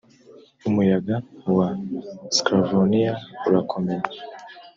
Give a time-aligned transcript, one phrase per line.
[0.65, 1.15] 'umuyaga
[1.57, 1.67] wa
[2.35, 3.13] sclavoniya
[3.47, 4.05] urakomeye,